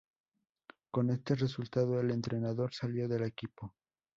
[0.89, 3.75] Con este resultado, el entrenador salió del equipo.